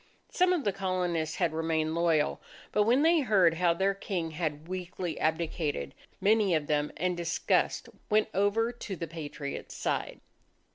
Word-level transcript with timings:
Some 0.31 0.51
of 0.51 0.63
the 0.63 0.73
Colonists 0.73 1.35
had 1.35 1.53
remained 1.53 1.93
loyal, 1.93 2.41
but 2.71 2.85
when 2.85 3.03
they 3.03 3.19
heard 3.19 3.53
how 3.53 3.71
their 3.75 3.93
King 3.93 4.31
had 4.31 4.67
weakly 4.67 5.19
abdicated 5.19 5.93
many 6.19 6.55
of 6.55 6.65
them, 6.65 6.91
in 6.97 7.13
disgust, 7.15 7.87
went 8.09 8.27
over 8.33 8.71
to 8.71 8.95
the 8.95 9.05
Patriots' 9.05 9.75
side. 9.75 10.19